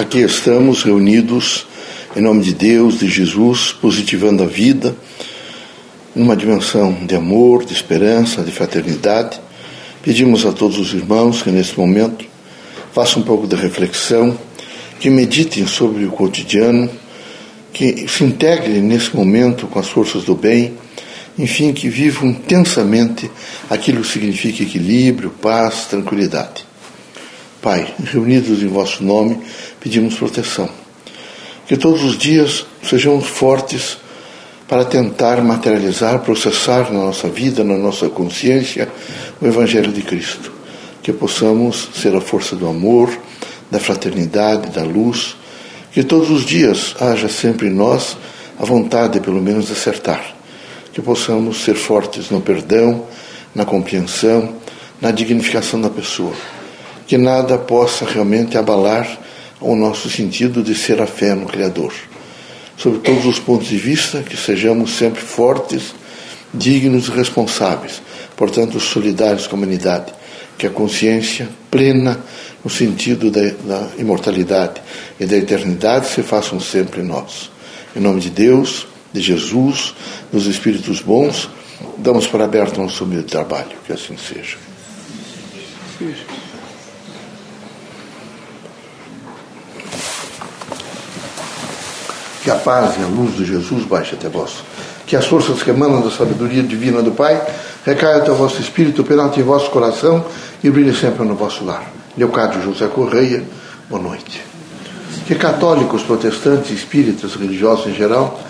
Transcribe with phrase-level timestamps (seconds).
[0.00, 1.66] Aqui estamos reunidos
[2.16, 4.96] em nome de Deus, de Jesus, positivando a vida,
[6.16, 9.38] numa dimensão de amor, de esperança, de fraternidade.
[10.02, 12.24] Pedimos a todos os irmãos que nesse momento
[12.94, 14.38] façam um pouco de reflexão,
[14.98, 16.88] que meditem sobre o cotidiano,
[17.70, 20.78] que se integrem nesse momento com as forças do bem,
[21.38, 23.30] enfim, que vivam intensamente
[23.68, 26.70] aquilo que significa equilíbrio, paz, tranquilidade.
[27.60, 29.38] Pai, reunidos em vosso nome,
[29.80, 30.68] pedimos proteção.
[31.66, 33.98] Que todos os dias sejamos fortes
[34.68, 38.88] para tentar materializar, processar na nossa vida, na nossa consciência,
[39.40, 40.52] o Evangelho de Cristo.
[41.02, 43.10] Que possamos ser a força do amor,
[43.70, 45.36] da fraternidade, da luz.
[45.92, 48.16] Que todos os dias haja sempre em nós
[48.58, 50.36] a vontade, pelo menos, de acertar.
[50.92, 53.06] Que possamos ser fortes no perdão,
[53.54, 54.54] na compreensão,
[55.00, 56.34] na dignificação da pessoa
[57.10, 59.18] que nada possa realmente abalar
[59.60, 61.92] o nosso sentido de ser a fé no Criador.
[62.76, 65.94] Sobre todos os pontos de vista, que sejamos sempre fortes,
[66.52, 68.00] dignos e responsáveis,
[68.36, 70.12] portanto, solidários com a humanidade,
[70.56, 72.18] que a consciência plena
[72.64, 74.80] no sentido da, da imortalidade
[75.18, 77.50] e da eternidade se façam sempre nós.
[77.94, 79.94] Em nome de Deus, de Jesus,
[80.32, 81.48] dos Espíritos bons,
[81.98, 83.72] damos para aberto nosso humilde trabalho.
[83.86, 84.56] Que assim seja.
[85.98, 86.49] Seja.
[92.42, 94.62] Que a paz e a luz de Jesus baixe até vós.
[95.06, 97.40] Que as forças que emanam da sabedoria divina do Pai
[97.84, 99.04] recaiam até o vosso espírito,
[99.36, 100.24] em vosso coração
[100.62, 101.90] e brilhem sempre no vosso lar.
[102.16, 103.44] Leocádio José Correia,
[103.88, 104.42] boa noite.
[105.26, 108.40] Que católicos, protestantes, espíritas, religiosos em geral,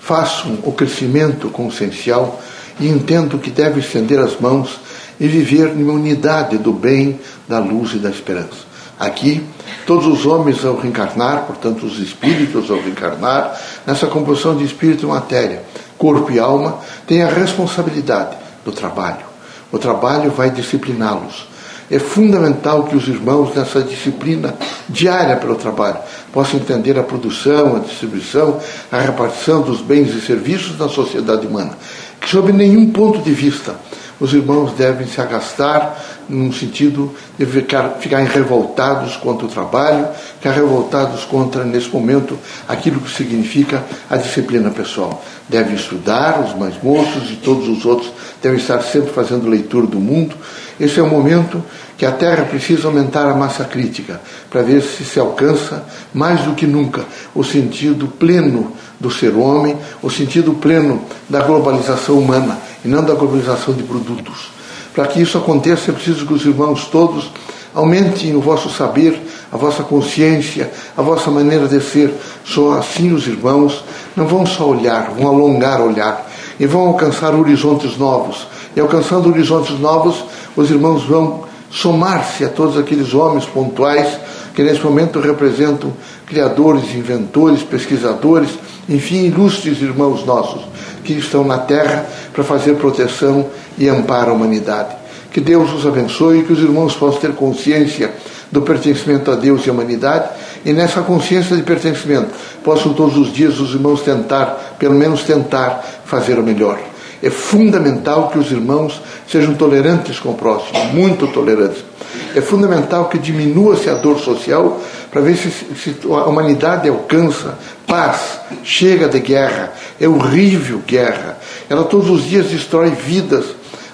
[0.00, 2.40] façam o crescimento consciencial
[2.80, 4.80] e entendam que devem estender as mãos
[5.18, 7.18] e viver em unidade do bem,
[7.48, 8.68] da luz e da esperança.
[8.98, 9.42] Aqui,
[9.88, 15.08] Todos os homens ao reencarnar, portanto, os espíritos ao reencarnar, nessa composição de espírito e
[15.08, 15.62] matéria,
[15.96, 19.24] corpo e alma, têm a responsabilidade do trabalho.
[19.72, 21.48] O trabalho vai discipliná-los.
[21.90, 24.54] É fundamental que os irmãos, nessa disciplina
[24.90, 26.00] diária pelo trabalho,
[26.34, 28.60] possam entender a produção, a distribuição,
[28.92, 31.72] a repartição dos bens e serviços na sociedade humana.
[32.20, 33.74] Que, sob nenhum ponto de vista,
[34.20, 35.96] os irmãos devem se agastar
[36.28, 40.08] num sentido de ficar, ficarem revoltados contra o trabalho,
[40.38, 45.24] ficar revoltados contra, nesse momento, aquilo que significa a disciplina pessoal.
[45.48, 48.12] Devem estudar, os mais moços e todos os outros
[48.42, 50.36] devem estar sempre fazendo leitura do mundo.
[50.78, 51.62] Esse é o momento
[51.96, 54.20] que a Terra precisa aumentar a massa crítica,
[54.50, 59.76] para ver se se alcança, mais do que nunca, o sentido pleno do ser homem,
[60.02, 64.50] o sentido pleno da globalização humana e não da globalização de produtos.
[64.94, 67.30] Para que isso aconteça, é preciso que os irmãos todos
[67.74, 69.20] aumentem o vosso saber,
[69.52, 72.12] a vossa consciência, a vossa maneira de ser.
[72.44, 73.84] Só assim os irmãos
[74.16, 76.28] não vão só olhar, vão alongar olhar
[76.58, 78.46] e vão alcançar horizontes novos.
[78.74, 80.24] E alcançando horizontes novos,
[80.56, 84.18] os irmãos vão somar-se a todos aqueles homens pontuais
[84.58, 85.92] que nesse momento representam
[86.26, 88.50] criadores, inventores, pesquisadores,
[88.88, 90.62] enfim, ilustres irmãos nossos
[91.04, 93.46] que estão na terra para fazer proteção
[93.78, 94.96] e amparo à humanidade.
[95.30, 98.10] Que Deus os abençoe e que os irmãos possam ter consciência
[98.50, 100.28] do pertencimento a Deus e à humanidade
[100.64, 102.30] e nessa consciência de pertencimento
[102.64, 106.80] possam todos os dias os irmãos tentar, pelo menos tentar, fazer o melhor.
[107.22, 111.84] É fundamental que os irmãos sejam tolerantes com o próximo, muito tolerantes.
[112.34, 114.80] É fundamental que diminua-se a dor social
[115.10, 119.72] para ver se, se, a humanidade alcança paz, chega de guerra.
[120.00, 121.38] É horrível guerra.
[121.68, 123.46] Ela todos os dias destrói vidas,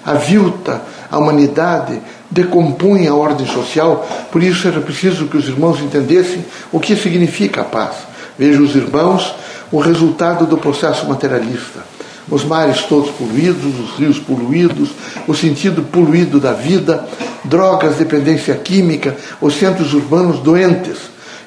[0.05, 4.07] avilta a humanidade, decompõe a ordem social.
[4.31, 7.95] Por isso era preciso que os irmãos entendessem o que significa a paz.
[8.37, 9.33] Veja os irmãos
[9.71, 11.95] o resultado do processo materialista
[12.29, 14.89] os mares todos poluídos, os rios poluídos,
[15.27, 17.07] o sentido poluído da vida,
[17.43, 20.97] drogas, dependência química, os centros urbanos doentes.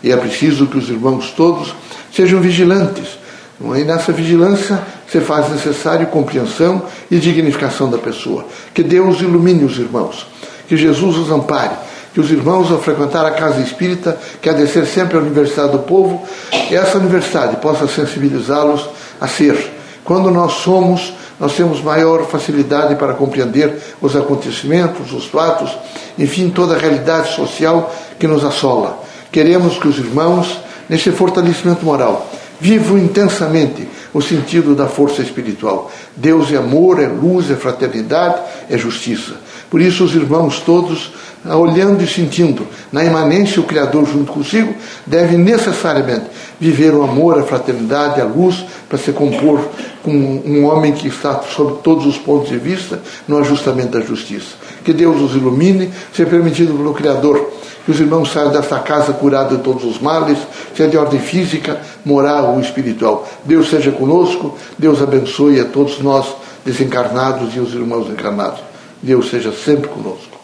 [0.03, 1.75] E é preciso que os irmãos todos
[2.15, 3.19] sejam vigilantes.
[3.61, 4.81] E nessa vigilância
[5.11, 8.47] se faz necessário compreensão e dignificação da pessoa.
[8.73, 10.27] Que Deus ilumine os irmãos,
[10.69, 11.75] que Jesus os ampare,
[12.15, 15.73] que os irmãos, ao frequentar a casa espírita, que há de ser sempre a universidade
[15.73, 16.23] do povo,
[16.71, 18.89] essa universidade possa sensibilizá-los
[19.21, 19.78] a ser
[20.09, 25.71] quando nós somos, nós temos maior facilidade para compreender os acontecimentos, os fatos,
[26.19, 29.05] enfim, toda a realidade social que nos assola.
[29.31, 32.27] Queremos que os irmãos, nesse fortalecimento moral,
[32.59, 35.93] vivam intensamente o sentido da força espiritual.
[36.17, 38.41] Deus é amor, é luz, é fraternidade,
[38.71, 39.35] é justiça.
[39.71, 41.13] Por isso, os irmãos todos,
[41.45, 44.75] ah, olhando e sentindo na imanência o Criador junto consigo,
[45.07, 46.27] devem necessariamente
[46.59, 49.61] viver o amor, a fraternidade, a luz, para se compor
[50.03, 54.57] com um homem que está sob todos os pontos de vista no ajustamento da justiça.
[54.85, 59.57] Que Deus os ilumine, seja permitido pelo Criador que os irmãos saiam desta casa curados
[59.57, 60.37] de todos os males,
[60.77, 63.27] seja de ordem física, moral ou espiritual.
[63.47, 66.27] Deus seja conosco, Deus abençoe a todos nós
[66.67, 68.68] desencarnados e os irmãos encarnados.
[69.03, 70.38] Deus seja sempre conosco.